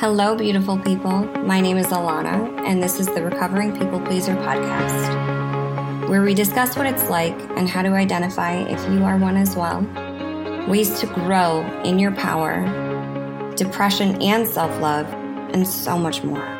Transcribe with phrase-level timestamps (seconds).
[0.00, 1.24] Hello, beautiful people.
[1.42, 6.76] My name is Alana, and this is the Recovering People Pleaser podcast, where we discuss
[6.76, 9.80] what it's like and how to identify if you are one as well,
[10.68, 12.62] ways to grow in your power,
[13.56, 15.12] depression and self love,
[15.52, 16.57] and so much more.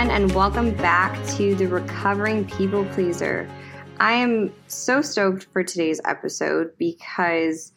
[0.00, 3.46] Everyone, and welcome back to the Recovering People Pleaser.
[3.98, 7.72] I am so stoked for today's episode because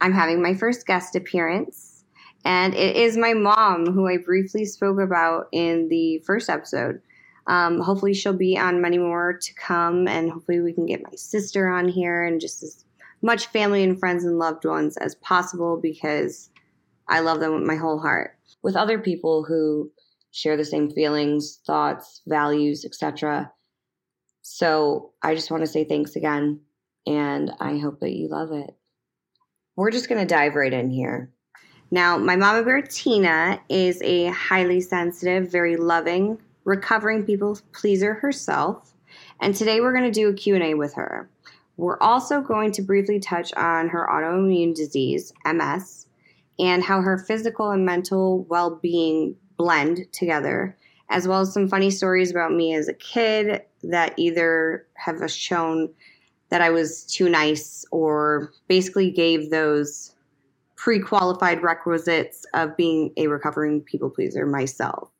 [0.00, 2.02] I'm having my first guest appearance,
[2.44, 7.00] and it is my mom, who I briefly spoke about in the first episode.
[7.46, 11.14] Um, hopefully, she'll be on many more to come, and hopefully, we can get my
[11.14, 12.84] sister on here and just as
[13.22, 16.50] much family and friends and loved ones as possible because
[17.06, 18.36] I love them with my whole heart.
[18.62, 19.92] With other people who
[20.30, 23.50] share the same feelings, thoughts, values, etc.
[24.42, 26.60] So I just want to say thanks again,
[27.06, 28.74] and I hope that you love it.
[29.76, 31.30] We're just going to dive right in here.
[31.90, 38.94] Now, my mama bear Tina is a highly sensitive, very loving, recovering people pleaser herself,
[39.40, 41.30] and today we're going to do a Q&A with her.
[41.78, 46.06] We're also going to briefly touch on her autoimmune disease, MS,
[46.58, 50.78] and how her physical and mental well-being blend together,
[51.10, 55.90] as well as some funny stories about me as a kid that either have shown
[56.48, 60.14] that I was too nice or basically gave those
[60.76, 65.10] pre qualified requisites of being a recovering people pleaser myself.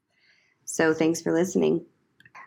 [0.65, 1.85] So thanks for listening.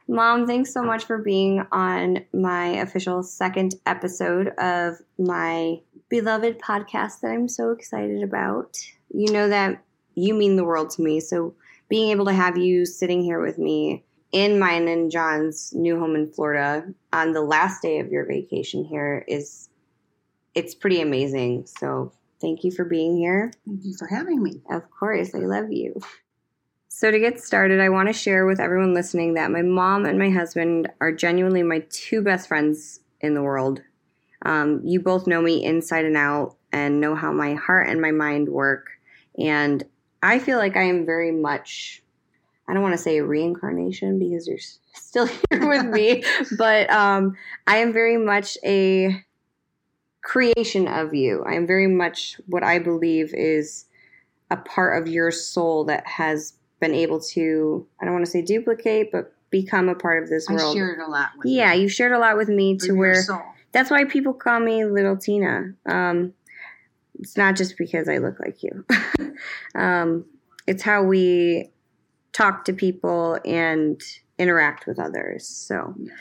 [0.08, 7.22] Mom, thanks so much for being on my official second episode of my beloved podcast
[7.22, 8.78] that I'm so excited about.
[9.14, 9.84] You know that
[10.16, 11.54] you mean the world to me, so
[11.92, 16.16] being able to have you sitting here with me in mine and John's new home
[16.16, 19.68] in Florida on the last day of your vacation here is
[20.56, 21.66] it's pretty amazing.
[21.66, 23.52] So thank you for being here.
[23.68, 24.62] Thank you for having me.
[24.72, 26.00] Of course, I love you.
[26.88, 30.18] So to get started, I want to share with everyone listening that my mom and
[30.18, 33.82] my husband are genuinely my two best friends in the world.
[34.44, 38.12] Um, you both know me inside and out and know how my heart and my
[38.12, 38.92] mind work.
[39.38, 39.84] And
[40.24, 42.04] I feel like I am very much,
[42.68, 44.58] I don't want to say reincarnation because you're
[44.94, 46.24] still here with me,
[46.58, 47.36] but um,
[47.68, 49.24] I am very much a
[50.24, 51.44] creation of you.
[51.48, 53.86] I am very much what I believe is
[54.50, 58.42] a part of your soul that has been able to, I don't want to say
[58.42, 60.76] duplicate, but become a part of this I world.
[60.76, 61.84] shared a lot with yeah, you.
[61.84, 63.42] you've shared a lot with me to where soul.
[63.72, 65.74] that's why people call me Little Tina.
[65.86, 66.34] Um,
[67.20, 68.86] it's not just because I look like you.
[69.76, 70.26] um,
[70.68, 71.72] it's how we
[72.34, 74.02] talk to people and
[74.40, 75.48] interact with others.
[75.48, 76.16] So, Yes.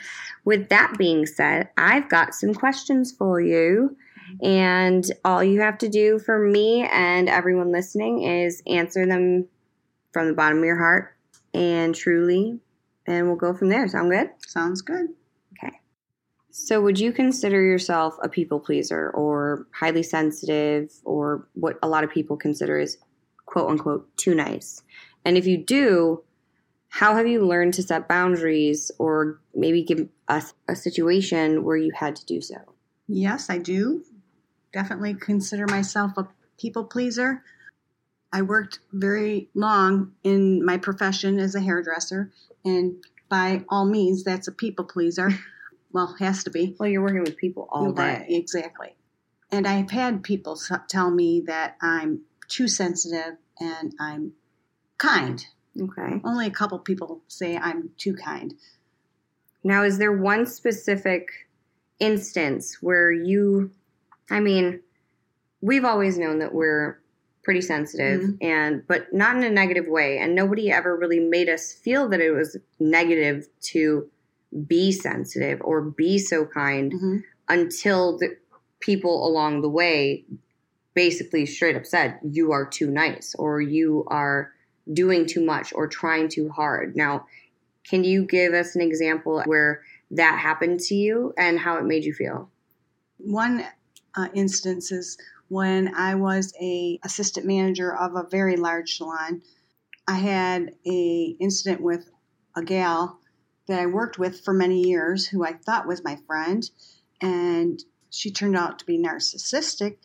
[0.45, 3.95] with that being said, I've got some questions for you.
[4.41, 9.47] And all you have to do for me and everyone listening is answer them
[10.13, 11.15] from the bottom of your heart
[11.53, 12.59] and truly,
[13.05, 13.87] and we'll go from there.
[13.89, 14.29] Sound good?
[14.47, 15.09] Sounds good.
[16.51, 22.03] So, would you consider yourself a people pleaser or highly sensitive or what a lot
[22.03, 22.97] of people consider is
[23.45, 24.83] quote unquote too nice?
[25.23, 26.23] And if you do,
[26.89, 31.93] how have you learned to set boundaries or maybe give us a situation where you
[31.95, 32.57] had to do so?
[33.07, 34.03] Yes, I do.
[34.73, 37.43] Definitely consider myself a people pleaser.
[38.33, 42.31] I worked very long in my profession as a hairdresser,
[42.65, 42.95] and
[43.29, 45.29] by all means, that's a people pleaser.
[45.93, 46.75] Well, has to be.
[46.79, 48.35] Well, you're working with people all Right, day.
[48.35, 48.95] Exactly.
[49.51, 50.57] And I've had people
[50.87, 54.33] tell me that I'm too sensitive and I'm
[54.97, 55.45] kind.
[55.79, 56.21] Okay.
[56.23, 58.53] Only a couple people say I'm too kind.
[59.63, 61.29] Now, is there one specific
[61.99, 63.71] instance where you,
[64.29, 64.81] I mean,
[65.61, 66.99] we've always known that we're
[67.43, 68.37] pretty sensitive Mhm.
[68.41, 72.21] and but not in a negative way and nobody ever really made us feel that
[72.21, 74.09] it was negative to
[74.67, 77.23] be sensitive or be so kind Mhm.
[77.49, 78.37] until the
[78.79, 80.25] people along the way
[80.93, 84.51] basically straight up said you are too nice or you are
[84.91, 87.25] doing too much or trying too hard now
[87.89, 92.03] can you give us an example where that happened to you and how it made
[92.03, 92.49] you feel
[93.17, 93.63] One
[94.15, 95.17] uh, instance is
[95.47, 99.41] when I was a assistant manager of a very large salon.
[100.07, 102.09] I had a incident with
[102.57, 103.20] a gal
[103.67, 106.69] that I worked with for many years, who I thought was my friend,
[107.21, 109.97] and she turned out to be narcissistic,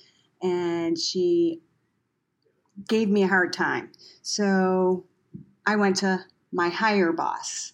[0.43, 1.61] and she
[2.88, 3.91] gave me a hard time.
[4.23, 5.05] So
[5.64, 7.73] I went to my higher boss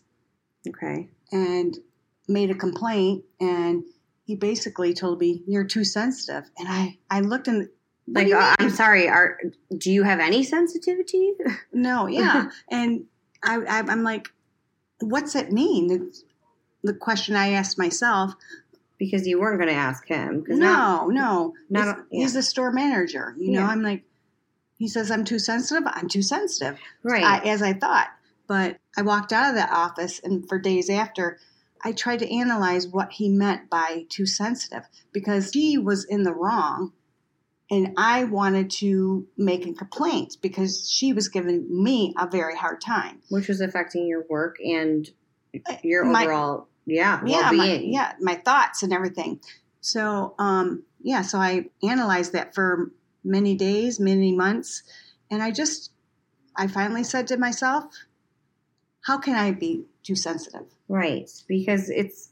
[0.66, 1.08] Okay.
[1.32, 1.76] and
[2.28, 3.84] made a complaint and
[4.24, 7.68] he basically told me you're too sensitive and i i looked in
[8.06, 9.08] what Like, uh, I'm sorry.
[9.08, 9.38] Are
[9.76, 11.32] do you have any sensitivity?
[11.72, 13.04] no yeah and
[13.42, 14.28] I, I i'm like
[15.02, 16.24] what's it mean It's
[16.82, 18.34] the question i asked myself
[18.98, 20.44] because you weren't going to ask him.
[20.48, 22.20] now- no no not- It's- yeah.
[22.20, 23.68] he's the store manager you know Yeah.
[23.68, 24.04] i'm like
[24.78, 27.22] he says i'm too sensitive i'm too sensitive right.
[27.24, 28.08] I, as I thought.
[28.48, 31.38] But I walked out of that office, and for days after,
[31.82, 34.82] I tried to analyze what he meant by too sensitive
[35.12, 36.92] because he was in the wrong.
[37.72, 42.82] And I wanted to make a complaint because she was giving me a very hard
[42.82, 43.22] time.
[43.30, 45.08] which was affecting your work and
[45.82, 49.40] your My- overall yeah Yeah, my, yeah, my thoughts and everything.
[49.80, 52.90] So, um, yeah, so I analyzed that for
[53.24, 54.82] many days, many months,
[55.30, 55.92] and I just,
[56.54, 57.84] I finally said to myself,
[59.06, 60.66] how can I be too sensitive?
[60.88, 62.31] Right, because it's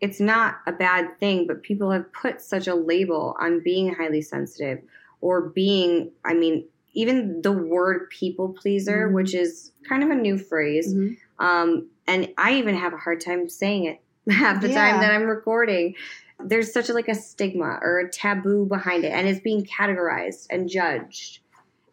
[0.00, 4.22] it's not a bad thing, but people have put such a label on being highly
[4.22, 4.80] sensitive
[5.20, 9.12] or being I mean, even the word people pleaser, Mhm.
[9.14, 10.94] which is kind of a new phrase.
[11.38, 14.00] Um, and I even have a hard time saying it
[14.30, 15.94] half the time that I'm recording.
[16.38, 20.46] There's such a like a stigma or a taboo behind it, and it's being categorized
[20.50, 21.40] and judged.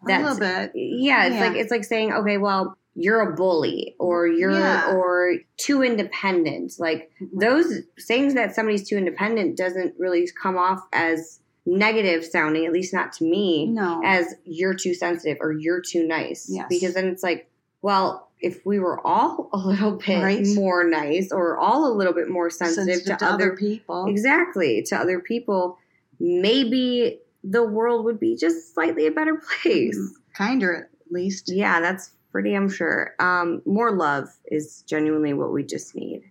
[0.05, 0.71] a little bit.
[0.75, 1.47] Yeah, it's Yeah.
[1.47, 4.93] like it's like saying, okay, well, you're a bully or you're Yeah.
[4.93, 6.73] or too independent.
[6.79, 7.39] Like mm-hmm.
[7.39, 12.93] those things that somebody's too independent doesn't really come off as negative sounding, at least
[12.93, 14.01] not to me, No.
[14.03, 16.47] as you're too sensitive or you're too nice.
[16.49, 16.67] Yes.
[16.69, 17.49] Because then it's like,
[17.81, 20.45] well, if we were all a little bit Right.
[20.53, 24.05] more nice or all a little bit more sensitive, to, other people.
[24.07, 25.77] exactly to other people,
[26.19, 29.97] maybe the world would be just slightly a better place.
[29.97, 30.07] Mm,
[30.37, 31.51] kinder, at least.
[31.51, 33.15] Yeah, that's pretty, I'm sure.
[33.19, 36.23] Um, more love is genuinely what we just need.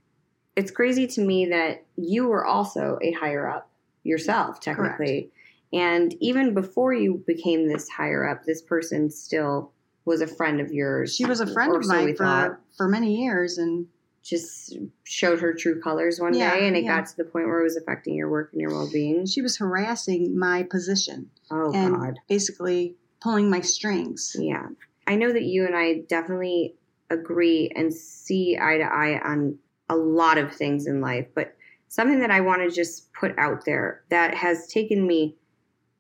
[0.56, 3.70] It's crazy to me that you were also a higher up
[4.02, 5.22] yourself, technically.
[5.22, 5.32] Correct.
[5.72, 9.72] And even before you became this higher up, this person still
[10.04, 11.16] was a friend of yours.
[11.16, 12.48] She was a friend of so mine thought.
[12.48, 13.87] for, for many years, and
[14.22, 16.98] Just showed her true colors one Yeah, day, and it yeah.
[16.98, 19.25] got to the point where it was affecting your work and your well being.
[19.26, 22.19] she was harassing my position Oh, and God.
[22.28, 24.37] basically pulling my strings.
[24.38, 24.66] Yeah.
[25.12, 26.75] I know that you and I definitely
[27.11, 29.59] agree and see eye to eye on
[29.91, 31.55] a lot of things in life, but
[31.88, 35.37] something that I want to just put out there that has taken me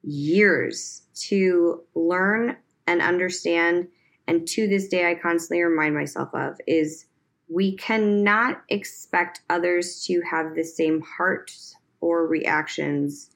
[0.02, 2.56] years to learn
[2.86, 3.88] and understand,
[4.26, 7.04] and to this day I constantly remind myself of is
[7.48, 13.28] we cannot expect others to have the same hearts or reactions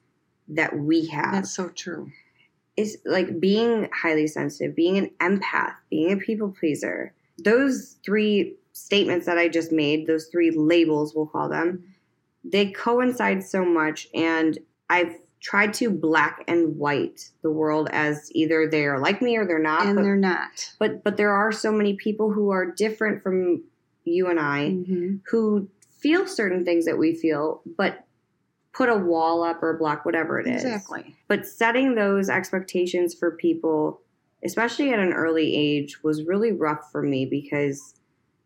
[0.47, 2.11] that we have That's so true.
[2.77, 7.13] Is like being highly sensitive, being an empath, being a people pleaser.
[7.43, 11.83] Those three statements that I just made, those three labels, we'll call them,
[12.43, 14.07] they coincide so much.
[14.13, 14.57] And
[14.89, 19.45] I've tried to black and white the world as either they are like me or
[19.45, 19.85] they're not.
[19.87, 20.73] and but, they're not.
[20.79, 23.63] but but there are so many people who are different from
[24.03, 25.19] you and I Mhm.
[25.29, 28.05] who feel certain things that we feel, but
[28.77, 30.63] put a wall up or a block, whatever it is.
[30.63, 31.15] Exactly.
[31.27, 34.01] But setting those expectations for people,
[34.45, 37.95] especially at an early age, was really rough for me because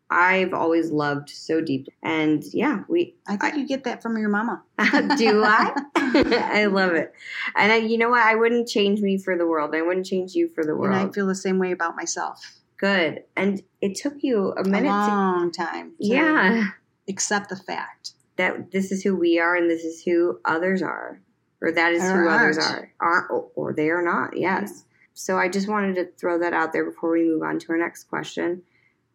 [0.08, 1.92] I've always loved so deeply.
[2.02, 4.62] And yeah, we I think you get that from your mama.
[5.18, 5.74] do I?
[5.96, 7.12] I love it.
[7.54, 8.22] And I, you know what?
[8.22, 9.74] I wouldn't change me for the world.
[9.74, 10.96] I wouldn't change you for the world.
[10.96, 12.58] And I feel the same way about myself.
[12.78, 13.24] Good.
[13.36, 15.90] And it took you a minute a to long time.
[15.90, 16.68] to yeah,
[17.06, 18.12] Accept the fact.
[18.36, 21.20] That this is who we are and this is who others are.
[21.60, 22.88] Or that is Or who others aren't.
[23.00, 23.28] are.
[23.28, 24.36] Are or they are not.
[24.36, 24.84] Yes.
[25.14, 27.78] So I just wanted to throw that out there before we move on to our
[27.78, 28.62] next question.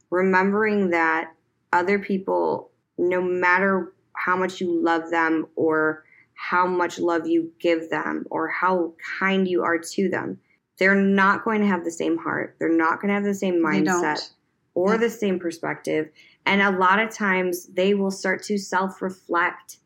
[0.10, 1.34] Remembering that
[1.74, 7.90] other people, no matter how much you love them or how much love you give
[7.90, 10.40] them or how kind you are to them,
[10.80, 12.56] they're not going to have the same heart.
[12.60, 14.30] They're not going to have the same mindset
[14.76, 14.98] or Yeah.
[14.98, 16.10] the same perspective.
[16.48, 19.78] And a lot of times they will start to self reflect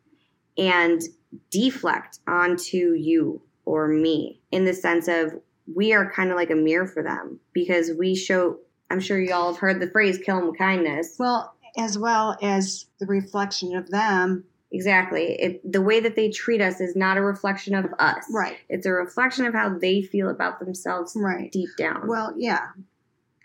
[0.58, 1.02] and
[1.50, 5.34] deflect onto you or me in the sense of
[5.74, 8.58] we are kind of like a mirror for them because we show,
[8.90, 11.16] I'm sure you all have heard the phrase kill them with kindness.
[11.18, 14.44] Well, as well as the reflection of them.
[14.74, 15.34] exactly.
[15.40, 18.26] It, the way that they treat us is not a reflection of us.
[18.34, 18.58] Right.
[18.70, 21.52] It's a reflection of how they feel about themselves Right.
[21.52, 22.08] deep down.
[22.08, 22.70] Well, yeah.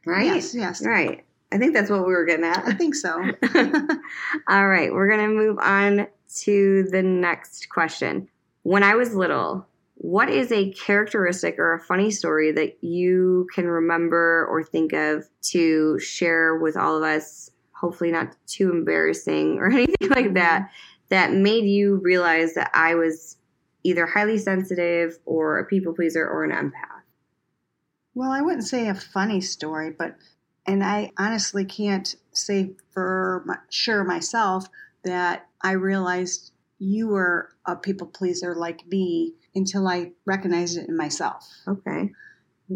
[0.04, 0.26] right?
[0.26, 0.84] Yes, yes.
[0.84, 1.24] Right.
[1.52, 2.66] I think that's what we were getting at.
[2.66, 3.12] I think so.
[4.48, 6.08] All right, we're going to move on
[6.42, 8.28] to the next question.
[8.62, 13.66] When I was little, what is a characteristic or a funny story that you can
[13.66, 19.66] remember or think of to share with all of us hopefully not too embarrassing or
[19.70, 20.34] anything like mm-hmm.
[20.34, 20.70] that,
[21.08, 23.36] that made you realize that I was
[23.84, 27.02] either highly sensitive or a people pleaser or an empath?
[28.14, 30.16] Well, I wouldn't say a funny story, but,
[30.66, 34.66] and I honestly can't say for my, sure myself
[35.04, 40.96] that I realized you were a people pleaser like me until I recognized it in
[40.96, 41.48] myself.
[41.66, 42.10] Okay.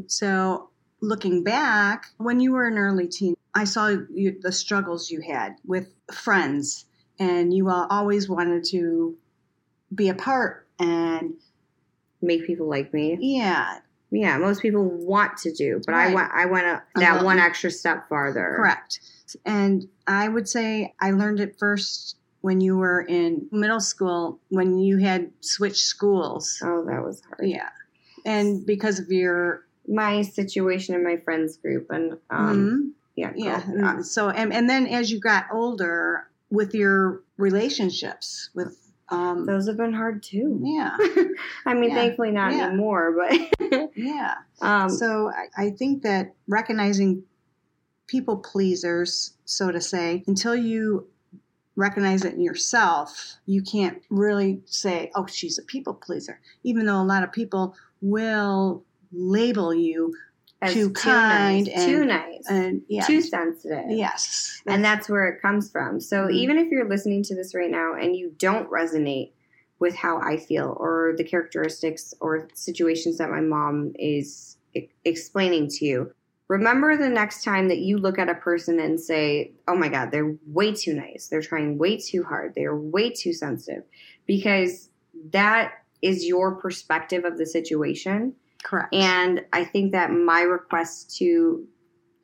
[0.07, 0.71] So,
[1.01, 5.57] looking back, when you were an early teen, I saw you, the struggles you had
[5.67, 6.87] with friends,
[7.19, 9.17] and you always wanted to
[9.95, 11.35] be a part and
[12.23, 13.19] make people like me.
[13.21, 13.81] Yeah.
[14.11, 16.11] Yeah, most people want to do, but Right.
[16.11, 17.25] I went I went a, that Uh-huh.
[17.25, 18.55] one extra step farther.
[18.57, 19.01] Correct.
[19.47, 24.79] And I would say I learned it first when you were in middle school when
[24.79, 26.59] you had switched schools.
[26.65, 27.49] Oh, that was hard.
[27.49, 27.69] Yeah.
[28.25, 32.91] And because of your My situation in my friends group and um Mhm.
[33.17, 38.77] yeah, yeah, so and, and then as you got older with your relationships with
[39.11, 40.59] um those have been hard too.
[40.63, 40.97] yeah,
[41.67, 41.97] I mean, Yeah.
[41.97, 42.69] thankfully not Yeah.
[42.69, 44.35] anymore, but yeah.
[44.61, 47.23] um So I, I think that recognizing
[48.07, 51.07] people pleasers, so to say, until you
[51.77, 57.01] recognize it in yourself, you can't really say, oh, she's a people pleaser, even though
[57.01, 60.15] a lot of people will label you
[60.63, 63.91] as too kind nice, and- too nice, and yeah, too sensitive.
[63.91, 64.61] yes.
[64.67, 66.01] and that's where it comes from.
[66.01, 66.33] So Mhm.
[66.35, 69.31] even if you're listening to this right now and you don't resonate
[69.79, 74.59] with how I feel or the characteristics or situations that my mom is
[75.05, 76.13] explaining to you,
[76.49, 80.11] remember the next time that you look at a person and say, "Oh my god,
[80.11, 81.29] they're way too nice.
[81.29, 82.55] They're trying way too hard.
[82.55, 83.85] They're way too sensitive."
[84.27, 84.91] Because
[85.33, 88.35] that is your perspective of the situation.
[88.63, 88.95] Correct.
[88.95, 91.67] And I think that my request to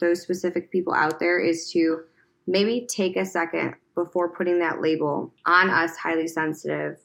[0.01, 2.01] those specific people out there is to
[2.47, 6.99] maybe take a second before putting that label on us highly sensitive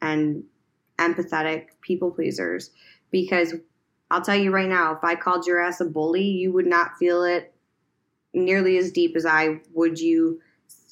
[0.00, 0.42] and
[0.98, 2.70] empathetic people pleasers
[3.10, 3.54] because
[4.10, 6.96] I'll tell you right now if I called your ass a bully you would not
[6.98, 7.54] feel it
[8.34, 10.40] nearly as deep as I would you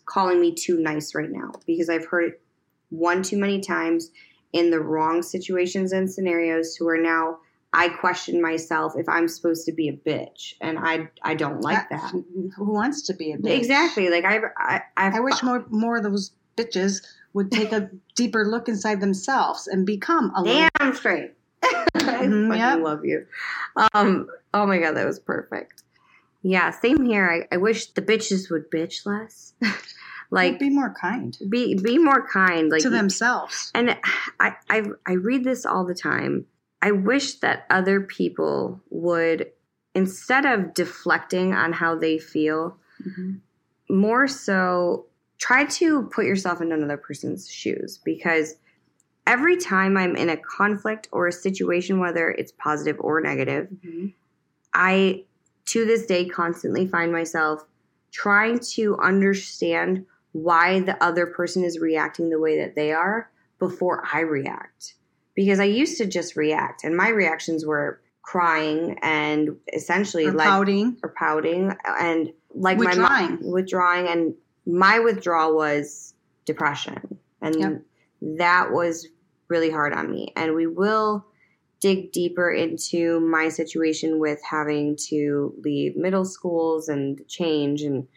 [0.06, 2.42] calling me too nice right now because I've heard it
[2.90, 4.10] one too many times
[4.52, 7.38] in the wrong situations and scenarios to where now
[7.72, 11.88] I question myself if I'm supposed to be a bitch, and I I don't like
[11.90, 12.10] that.
[12.12, 13.56] Who wants to be a bitch?
[13.58, 14.08] Exactly.
[14.08, 18.44] Like I I I've, I wish more more of those bitches would take a deeper
[18.46, 20.68] look inside themselves and become a little.
[20.78, 21.32] damn straight.
[21.62, 22.80] I Mhm, fucking yep.
[22.80, 23.26] love you.
[23.92, 24.28] Um.
[24.54, 25.82] Oh my god, that was perfect.
[26.42, 26.70] Yeah.
[26.70, 27.28] Same here.
[27.50, 29.52] I, I wish the bitches would bitch less.
[30.30, 32.70] like be more kind be be more kind.
[32.70, 33.70] Like to themselves.
[33.74, 33.96] And
[34.40, 36.46] I, I I read this all the time.
[36.80, 39.50] I wish that other people would
[39.94, 42.76] instead of deflecting on how they feel,
[43.88, 45.06] more so
[45.38, 48.56] try to put yourself in another person's shoes because
[49.26, 54.14] every time I'm in a conflict or a situation whether it's positive or negative, Mhm.
[54.72, 55.24] I
[55.66, 57.64] to this day constantly find myself
[58.10, 64.02] trying to understand why the other person is reacting the way that they are before
[64.12, 64.94] I react.
[65.38, 70.48] Because I used to just react, and my reactions were crying and essentially Or like
[70.48, 70.96] pouting.
[71.04, 73.30] or pouting and like my Withdrawing.
[73.30, 74.34] mom withdrawing and
[74.66, 76.12] my withdrawal was
[76.44, 77.82] depression and Yep.
[78.38, 79.06] that was
[79.46, 81.24] really hard on me and we will
[81.80, 88.08] dig deeper into my situation with having to leave middle schools and change and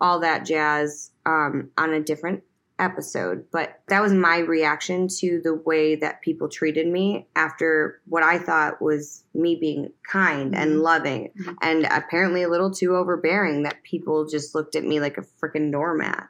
[0.00, 2.42] all that jazz um, on a different
[2.80, 3.44] episode.
[3.52, 8.38] But that was my reaction to the way that people treated me after what I
[8.38, 10.82] thought was me being kind and Mhm.
[10.82, 11.56] loving Mhm.
[11.62, 15.70] and apparently a little too overbearing that people just looked at me like a freaking
[15.70, 16.28] doormat.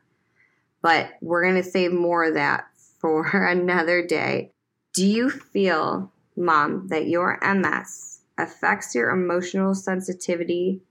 [0.83, 2.67] But we're going to save more of that
[3.01, 4.53] for another day.
[4.93, 10.83] Do you feel, mom, that your MS affects your emotional sensitivity?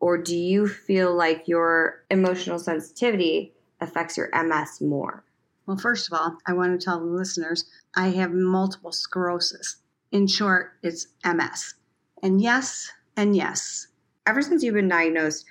[0.00, 5.24] Or do you feel like your emotional sensitivity affects your MS more?
[5.66, 9.76] Well, first of all, I want to tell the listeners I have multiple sclerosis.
[10.10, 11.74] In short, it's MS.
[12.22, 13.86] And yes, and yes.
[14.26, 15.44] Ever since you've been diagnosed,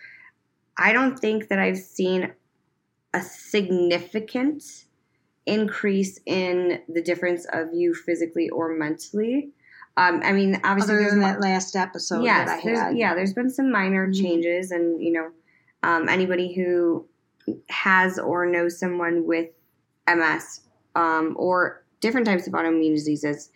[0.78, 2.34] I don't think that I've seen
[3.14, 4.64] a significant
[5.46, 9.50] increase in the difference of you physically or mentally.
[9.98, 12.98] Um, I mean, obviously, Other there's than that last episode yes, that I there's- had.
[12.98, 14.22] yeah, there's been some minor Mhm.
[14.22, 15.32] changes, and you know,
[15.84, 17.06] um, anybody who
[17.70, 19.50] has or knows someone with
[20.08, 20.62] MS
[20.96, 23.52] um, or different types of autoimmune diseases,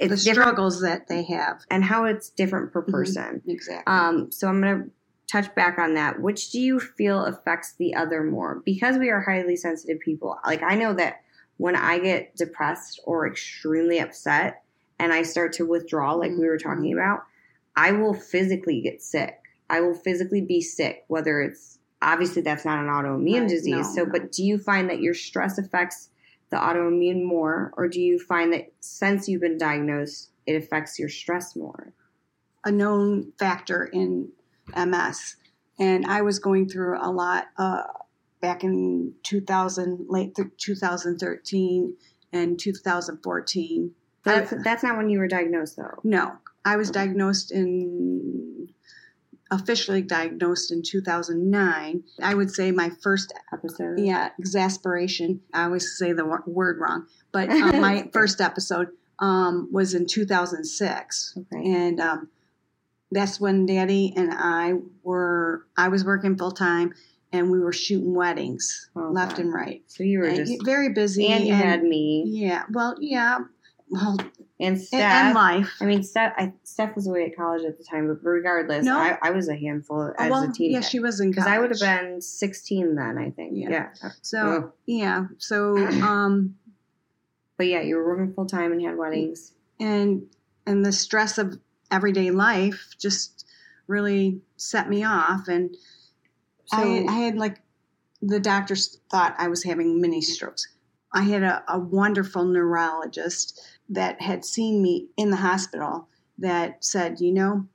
[0.00, 1.60] The it's different, struggles that they have.
[1.70, 2.90] and how it's different per Mhm.
[2.90, 3.42] person.
[3.46, 3.92] Exactly.
[3.92, 4.86] Um, so I'm gonna
[5.30, 8.62] touch back on that, which do you feel affects the other more?
[8.64, 10.38] Because we are highly sensitive people.
[10.46, 11.20] Like I know that
[11.58, 14.62] when I get depressed or extremely upset
[14.98, 16.98] and I start to withdraw, like we were talking Mm-hmm.
[16.98, 17.24] about,
[17.76, 19.34] I will physically get sick.
[19.68, 23.74] I will physically be sick, whether it's obviously that's not an autoimmune Right, disease.
[23.74, 24.12] no, so, no.
[24.12, 26.10] but do you find that your stress affects
[26.50, 31.08] the autoimmune more, or do you find that since you've been diagnosed, it affects your
[31.08, 31.92] stress more?
[32.64, 34.28] a known factor in
[34.76, 35.36] MS.
[35.78, 37.84] And I was going through a lot uh,
[38.40, 41.96] back in 2000, late th- 2013
[42.32, 43.92] and 2014.
[44.24, 46.00] That's, I- that's not when you were diagnosed, though.
[46.02, 46.32] no,
[46.64, 48.57] I was diagnosed in,
[49.50, 52.02] officially diagnosed in 2009.
[52.22, 53.98] I would say my first, Episode.
[53.98, 55.40] yeah, exasperation.
[55.54, 58.88] I always say the wo- word wrong, but uh, my first episode
[59.20, 61.70] um, was in 2006 Okay.
[61.72, 62.28] and um,
[63.10, 66.92] that's when daddy and i were i was working full-time
[67.32, 69.46] and we were shooting weddings Oh, left God.
[69.46, 72.94] and right So you were And just very busy and you had me yeah well
[73.00, 73.38] yeah
[73.90, 74.18] well
[74.60, 75.00] and and, Steph.
[75.02, 76.32] and life I mean, Steph.
[76.36, 78.98] I, Steph was away at college at the time, but regardless, No.
[78.98, 80.72] I, I was a handful as well a teen.
[80.72, 83.18] yeah she was in because I would have been sixteen then.
[83.18, 83.52] I think.
[83.54, 83.70] Yeah.
[84.02, 84.10] Yeah.
[84.22, 86.56] so yeah so um
[87.56, 89.52] But yeah, you were working full time and had weddings.
[89.78, 90.22] and
[90.66, 91.58] and the stress of
[91.90, 93.46] everyday life just
[93.86, 95.74] really set me off and
[96.66, 97.62] So I, I had like
[98.20, 100.68] the doctors thought I was having mini strokes.
[101.12, 107.20] I had a, a wonderful neurologist that had seen me in the hospital that said,
[107.20, 107.66] you know,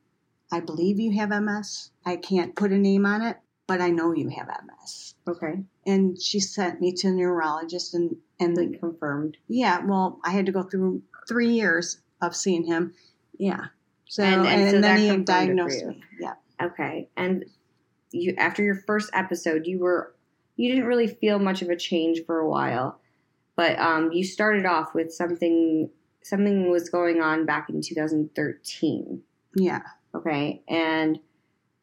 [0.52, 1.90] I believe you have MS.
[2.06, 3.38] I can't put a name on it,
[3.68, 5.16] but I know you have MS.
[5.28, 9.38] okay, And she sent me to a neurologist and and like confirmed.
[9.48, 12.94] yeah, well, I had to go through three years of seeing him.
[13.38, 13.68] Yeah.
[14.08, 16.04] So And- and, and so then he confirmed it for diagnosed me.
[16.20, 16.34] Yeah.
[16.62, 17.46] Okay, and
[18.12, 20.14] you after your first episode, you were
[20.56, 23.00] you didn't really feel much of a change for a while,
[23.56, 25.90] but um, you started off with something
[26.24, 29.22] something was going on back in 2013.
[29.56, 29.82] Yeah.
[30.16, 31.20] Okay, and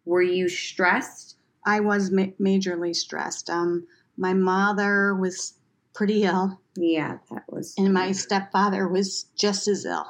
[0.04, 1.36] were you stressed?
[1.66, 3.50] I was ma- majorly stressed.
[3.50, 5.54] Um, my mother was
[5.94, 7.74] pretty ill, Yeah, that was.
[7.76, 10.06] and my stepfather was just as ill.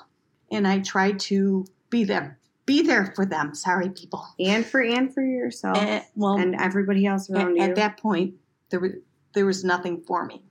[0.53, 3.55] And I tried to be there, be there for them.
[3.55, 4.27] Sorry, people.
[4.39, 7.63] and for and for yourself Eh, well, and everybody else at, around you.
[7.63, 8.35] at that point,
[8.71, 8.93] there was
[9.33, 10.43] there was nothing for me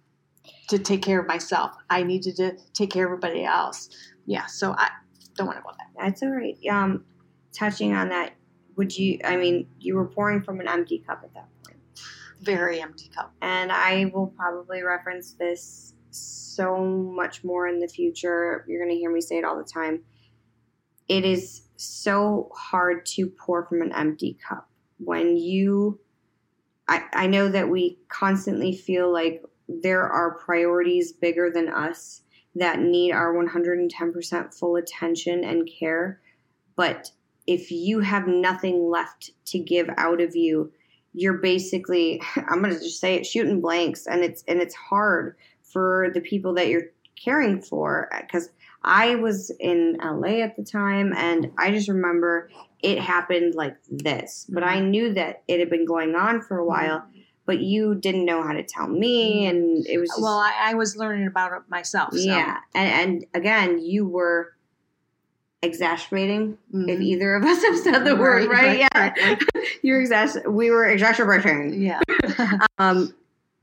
[0.70, 1.72] to take care of myself.
[1.90, 3.90] I needed to take care of everybody else.
[4.26, 4.90] Yeah, so I
[5.36, 6.06] don't want to go there.
[6.06, 6.58] That's all right.
[6.70, 7.06] Um,
[7.54, 8.34] touching on that,
[8.76, 9.20] would you?
[9.24, 11.78] I mean, you were pouring from an empty cup at that point,
[12.42, 13.34] Very empty cup.
[13.42, 18.66] and I will probably reference this so much more in the future.
[18.68, 20.02] You're going to hear me say it all the time.
[21.08, 26.00] It is so hard to pour from an empty cup when you.
[26.88, 29.44] I, I know that we constantly feel like
[29.82, 32.22] there are priorities bigger than us
[32.56, 36.20] that need our 110% full attention and care.
[36.76, 37.12] But
[37.46, 40.72] if you have nothing left to give out of you,
[41.14, 45.36] you're basically I'm going to just say it shooting blanks and it's and it's hard
[45.64, 48.50] for the people that you're caring for uh, cuz
[48.84, 52.50] I was in LA at the time and I just remember
[52.82, 54.46] it happened like this.
[54.50, 54.90] But I mm-hmm.
[54.90, 57.19] knew that it had been going on for a while, mm-hmm.
[57.50, 60.74] But you didn't know how to tell me and it was just Well, I, I
[60.76, 62.14] was learning about it myself.
[62.14, 62.20] So.
[62.20, 64.54] yeah, and and again, you were
[65.64, 66.60] exacerbating.
[66.72, 67.04] If Mhm.
[67.04, 69.36] either of us have said the word right, right, yeah,
[69.82, 71.82] you're exas- We were exacerbating.
[71.82, 72.02] Yeah.
[72.78, 73.16] Um,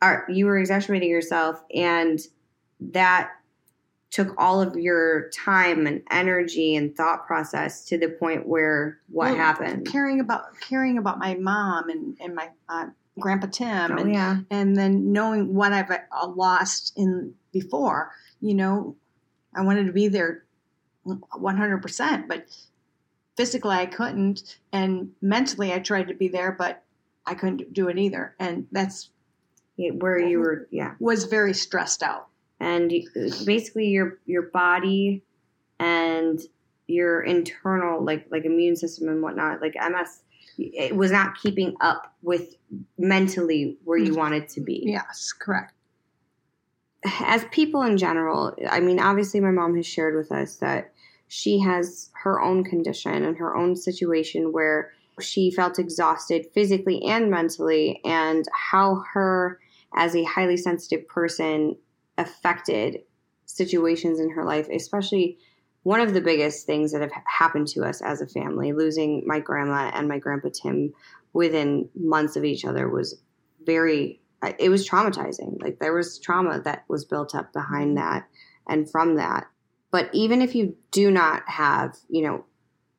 [0.03, 2.19] are you were exacerbating yourself, and
[2.81, 3.31] that
[4.11, 9.27] took all of your time and energy and thought process to the point where what
[9.29, 9.87] Well, happened?
[9.87, 12.87] caring about caring about my mom and and my uh,
[13.19, 18.55] grandpa Tim Oh and yeah, and then knowing what I've uh, lost in before, you
[18.55, 18.97] know,
[19.55, 20.45] I wanted to be there
[21.07, 22.47] 100%, but
[23.37, 26.83] physically I couldn't and mentally I tried to be there but
[27.27, 29.11] I couldn't do it either and that's
[29.77, 30.95] Yeah, where you were, yeah.
[30.99, 32.29] was very stressed out.
[32.61, 32.91] and
[33.45, 35.23] basically your your body
[35.79, 36.41] and
[36.87, 40.23] your internal like like immune system and whatnot like ms
[40.59, 42.57] it was not keeping up with
[42.99, 44.19] mentally where you mm-hmm.
[44.19, 45.73] wanted to be Yes, correct.
[47.25, 50.93] as people in general i mean obviously my mom has shared with us that
[51.29, 57.31] she has her own condition and her own situation where she felt exhausted physically and
[57.31, 59.59] mentally and how her
[59.97, 61.77] as a highly sensitive person
[62.19, 63.03] affected
[63.47, 65.39] situations in her life especially
[65.87, 69.39] one of the biggest things that have happened to us as a family losing my
[69.39, 70.93] grandma and my grandpa tim
[71.33, 73.23] within months of each other was
[73.65, 74.21] very
[74.59, 78.13] it was traumatizing like there was trauma that was built up behind Mm-hmm.
[78.13, 78.29] that
[78.67, 79.47] and from that
[79.93, 82.45] but even if you do not have you know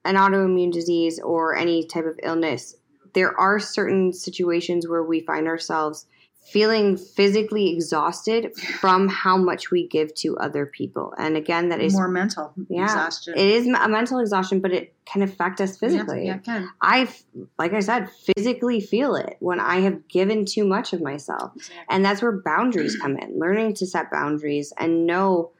[0.05, 2.73] an autoimmune disease or any type of illness
[3.13, 6.07] there are certain situations where we find ourselves
[6.51, 11.93] feeling physically exhausted from how much we give to other people and again that is
[11.93, 13.33] more mental yeah, exhaustion.
[13.35, 16.69] it is a mental exhaustion but it can affect us physically Yeah, it can.
[16.81, 17.07] I,
[17.57, 21.53] like I said, physically feel it when I have given too much of myself.
[21.55, 21.85] Exactly.
[21.89, 23.39] And that's where boundaries come in.
[23.39, 25.51] Learning to set boundaries and know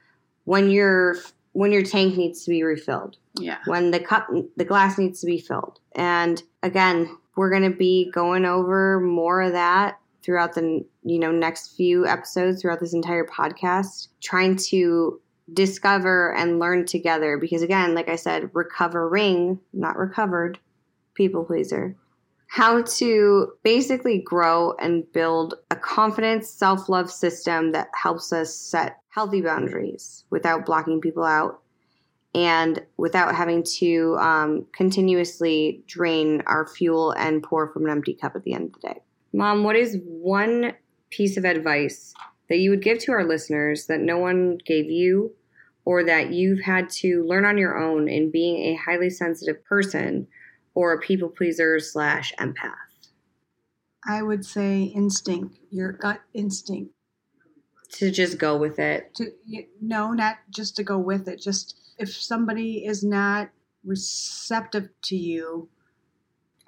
[0.44, 1.16] when your
[1.52, 3.58] when your tank needs to be refilled, Yeah.
[3.66, 5.80] when the cup the glass needs to be filled.
[5.94, 9.98] And again, we're going to be going over more of that
[10.28, 15.18] throughout the you know next few episodes throughout this entire podcast, trying to
[15.54, 20.58] discover and learn together because again, like I said, recovering, not recovered,
[21.14, 21.96] people pleaser.
[22.46, 28.98] How to basically grow and build a confidence, self love system that helps us set
[29.08, 31.62] healthy boundaries without blocking people out
[32.34, 38.36] and without having to um, continuously drain our fuel and pour from an empty cup
[38.36, 39.00] at the end of the day.
[39.32, 40.74] Mom, what is one
[41.10, 42.14] piece of advice
[42.48, 45.34] that you would give to our listeners that no one gave you
[45.84, 50.26] or that you've had to learn on your own in being a highly sensitive person
[50.74, 52.74] or a people pleaser slash empath?
[54.06, 56.92] I would say instinct, your gut instinct.
[57.94, 59.14] To just go with it.
[59.14, 59.30] To
[59.80, 61.40] no, not just to go with it.
[61.40, 63.50] Just if somebody is not
[63.84, 65.68] receptive to you,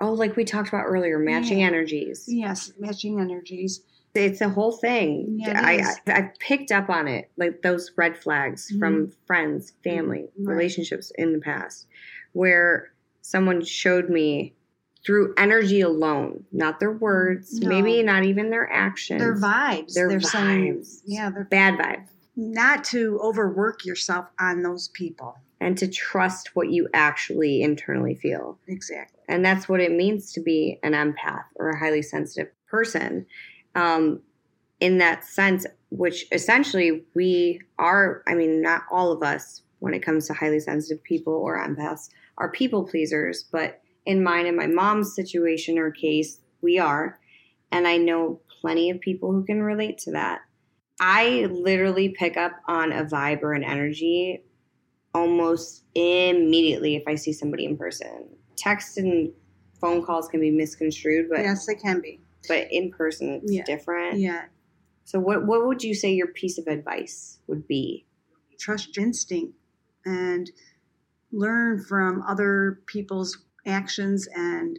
[0.01, 1.67] Oh, like we talked about earlier, matching Yeah.
[1.67, 2.25] energies.
[2.27, 3.83] yes, matching energies.
[4.15, 5.37] It's a whole thing.
[5.39, 5.85] Yeah, I.
[6.07, 8.79] I I picked up on it, like those red flags mm-hmm.
[8.81, 9.91] from friends, mm-hmm.
[9.91, 10.55] family, Right.
[10.55, 11.87] relationships in the past,
[12.33, 12.91] where
[13.23, 14.55] someone showed me
[15.07, 17.69] through energy alone, not their words, No.
[17.69, 19.95] maybe not even their actions, Their vibes.
[19.95, 21.03] Their saying, vibes.
[21.07, 25.37] yeah, they're bad vibes, not to overwork yourself on those people.
[25.63, 28.59] and to trust what you actually internally feel.
[28.67, 29.20] Exactly.
[29.31, 33.27] And that's what it means to be an empath or a highly sensitive person.
[33.77, 34.21] Um,
[34.81, 40.03] in that sense, which essentially we are, I mean, not all of us, when it
[40.03, 43.45] comes to highly sensitive people or empaths, are people pleasers.
[43.45, 47.21] But in mine and my mom's situation or case, we are.
[47.71, 50.41] And I know plenty of people who can relate to that.
[50.99, 54.43] I literally pick up on a vibe or an energy
[55.15, 58.29] almost immediately if I see somebody in person.
[58.61, 59.33] Text and
[59.81, 62.21] phone calls can be misconstrued, but yes, they can be.
[62.49, 63.65] but in person it's Yeah.
[63.65, 64.19] different.
[64.19, 64.45] Yeah.
[65.05, 68.07] So what what would you say your piece of advice would be?
[68.59, 69.55] Trust your instinct
[70.05, 70.51] and
[71.33, 74.79] learn from other people's actions and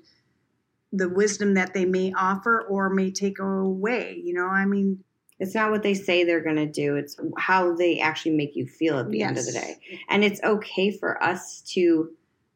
[0.93, 4.21] the wisdom that they may offer or may take away.
[4.23, 5.03] You know, I mean,
[5.39, 8.67] It's not what they say they're going to do, it's how they actually make you
[8.67, 9.77] feel at the end of the day.
[10.09, 12.11] And it's okay for us to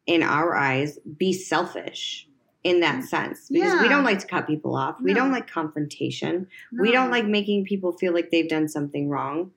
[0.08, 2.28] in our eyes be selfish
[2.64, 4.96] in that sense because we don't like to cut people off.
[5.00, 6.48] We don't like confrontation.
[6.80, 9.52] We don't like making people feel like they've done something wrong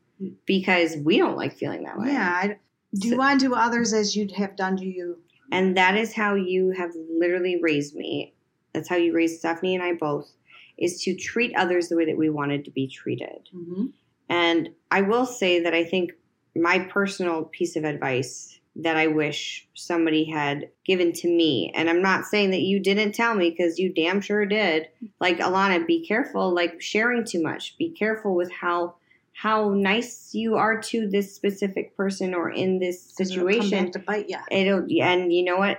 [0.45, 2.09] because we don't like feeling that way.
[2.09, 2.29] Yeah.
[2.31, 2.59] I,
[2.95, 5.19] do So- unto others as you'd have done to you.
[5.51, 8.35] And that is how you have literally raised me.
[8.75, 10.31] That's how you raised Stephanie and I both,
[10.77, 13.49] is to treat others the way that we wanted to be treated.
[13.55, 13.87] Mm-hmm.
[14.29, 16.13] And I will say that I think
[16.55, 22.03] my personal piece of advice that I wish somebody had given to me, and I'm
[22.03, 24.89] not saying that you didn't tell me because you damn sure did.
[25.21, 27.77] Like Alana, be careful, like sharing too much.
[27.77, 28.95] Be careful with how
[29.33, 33.85] how nice you are to this specific person or in this situation.
[33.85, 34.39] back to bite you.
[34.51, 35.79] It'll and you know what?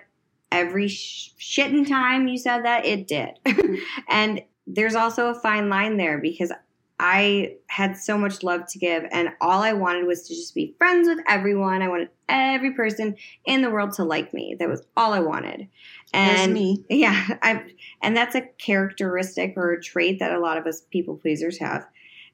[0.52, 3.32] Every sh- shitting time you said that, it did.
[4.10, 6.52] and there's also a fine line there because
[7.00, 10.76] I had so much love to give, and all I wanted was to just be
[10.78, 11.82] friends with everyone.
[11.82, 14.58] I wanted every person in the world to like me.
[14.60, 15.70] That was all I wanted.
[16.14, 16.84] And me.
[16.90, 17.64] yeah, I
[18.02, 21.88] and that's a characteristic or a trait that a lot of us people pleasers have.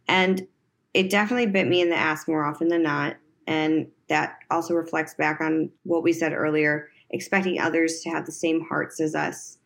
[0.07, 0.47] And
[0.95, 3.17] it definitely bit me in the ass more often than not.
[3.45, 8.31] And that also reflects back on what we said earlier, expecting others to have the
[8.31, 9.59] same hearts as us.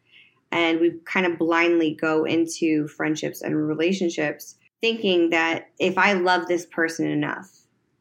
[0.52, 6.48] And we kind of blindly go into friendships and relationships thinking that if I love
[6.48, 7.50] this person enough,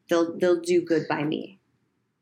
[0.09, 1.59] they'll they'll do good by me.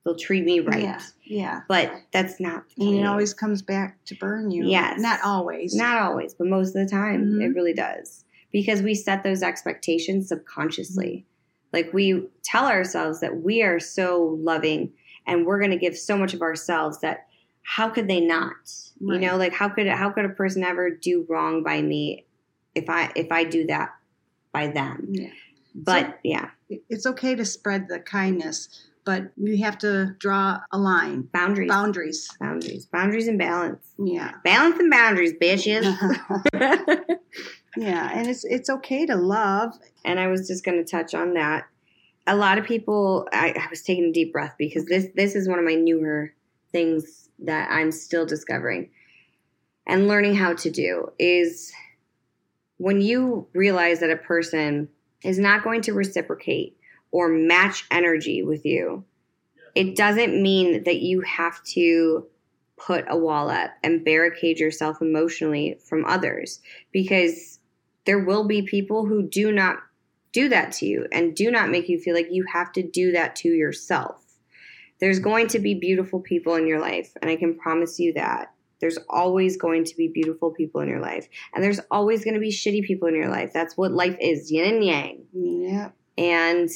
[0.03, 0.83] They'll treat me right.
[0.83, 1.01] Yeah.
[1.25, 1.61] Yeah.
[1.67, 4.65] But that's not the And it always comes back to burn you.
[4.65, 4.99] Yes.
[5.01, 5.75] Not always.
[5.75, 7.41] Not always, but most of the time Mhm.
[7.43, 8.23] it really does.
[8.53, 11.25] Because we set those expectations subconsciously.
[11.73, 14.93] Like we tell ourselves that we are so loving
[15.25, 17.27] and we're going to give so much of ourselves that
[17.63, 18.53] how could they not?
[19.01, 19.15] Right.
[19.15, 22.25] You know, like how could how could a person ever do wrong by me
[22.73, 23.89] if I if I do that
[24.57, 25.07] by them?
[25.11, 25.29] Yeah.
[25.75, 28.67] But yeah, It's okay to spread the kindness,
[29.05, 32.27] but you have to draw a line, boundaries, boundaries.
[32.39, 34.31] boundaries, boundaries, and balance, Yeah.
[34.43, 35.83] balance and boundaries, bitches.
[37.77, 39.73] yeah, and it's it's okay to love.
[40.03, 41.65] and I was just going to touch on that.
[42.25, 45.47] A lot of people, I, I was taking a deep breath because this this is
[45.47, 46.33] one of my newer
[46.71, 48.89] things that I'm still discovering
[49.85, 51.71] and learning how to do is
[52.77, 54.89] when you realize that a person
[55.23, 56.77] is not going to reciprocate
[57.11, 59.03] or match energy with you,
[59.75, 62.27] it doesn't mean that you have to
[62.77, 66.59] put a wall up and barricade yourself emotionally from others
[66.91, 67.59] because
[68.05, 69.77] there will be people who do not
[70.31, 73.11] do that to you and do not make you feel like you have to do
[73.11, 74.23] that to yourself.
[74.99, 78.53] There's going to be beautiful people in your life, and I can promise you that.
[78.79, 82.39] There's always going to be beautiful people in your life, and there's always going to
[82.39, 83.51] be shitty people in your life.
[83.53, 85.23] That's what life is yin and yang.
[85.33, 85.89] Yeah.
[86.17, 86.69] And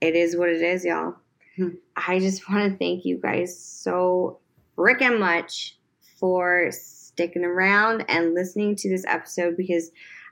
[0.00, 1.16] it is what it is, y'all.
[1.56, 1.68] Hmm.
[1.96, 4.40] I just want to thank you guys so
[4.76, 5.76] freaking much
[6.18, 9.90] for sticking around and listening to this episode because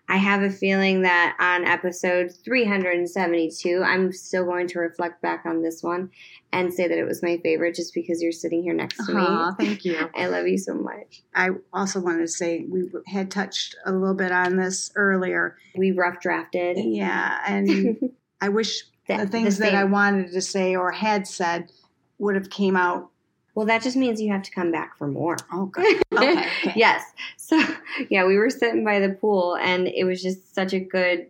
[0.09, 5.63] I have a feeling that on episode 372, I'm still going to reflect back on
[5.63, 6.11] this one
[6.53, 9.51] and say that it was my favorite just because you're sitting here next to Aw,
[9.51, 9.55] me.
[9.67, 10.11] thank you.
[10.15, 11.23] I love you so much.
[11.35, 15.57] I also wanted to say we had touched a little bit on this earlier.
[15.75, 16.77] We rough drafted.
[16.79, 17.99] Yeah, and
[18.41, 21.73] I wish the things that I wanted to say or had said
[22.19, 23.11] would have came out.
[23.55, 25.37] Well, that just means you have to come back for more.
[25.53, 26.03] Oh, good.
[26.13, 26.73] Okay, okay.
[26.77, 27.05] yes.
[27.37, 27.63] So,
[28.11, 31.27] yeah, we were sitting by the pool and it was just such a good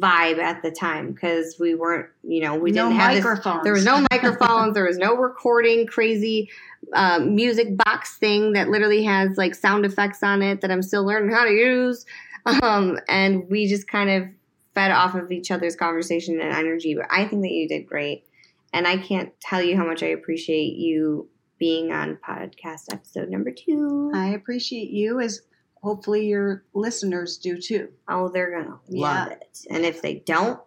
[0.00, 3.64] vibe at the time because we weren't, you know, we no didn't have this- microphones.
[3.64, 6.48] there was no microphones, there was no recording crazy
[6.94, 11.04] um, music box thing that literally has like sound effects on it that I'm still
[11.04, 12.06] learning how to use.
[12.46, 14.28] Um, and we just kind of
[14.74, 16.94] fed off of each other's conversation and energy.
[16.94, 18.26] But I think that you did great.
[18.72, 23.50] And I can't tell you how much I appreciate you being on podcast episode number
[23.50, 24.10] two.
[24.14, 25.42] I appreciate you as
[25.82, 27.88] hopefully your listeners do too.
[28.08, 29.02] Oh, they're gonna Yeah.
[29.02, 29.60] love it.
[29.70, 30.58] And if they don't,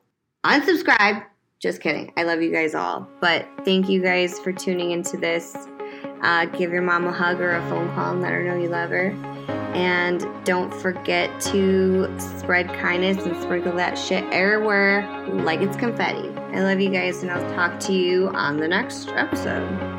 [0.45, 1.23] unsubscribe.
[1.59, 2.13] Just kidding.
[2.15, 3.07] I love you guys all.
[3.19, 5.55] But thank you guys for tuning into this.
[6.21, 8.69] Uh, give your mom a hug or a phone call and let her know you
[8.69, 9.09] love her.
[9.73, 15.07] And don't forget to spread kindness and sprinkle that shit everywhere
[15.43, 16.29] like it's confetti.
[16.55, 19.96] I love you guys, and I'll talk to you on the next episode.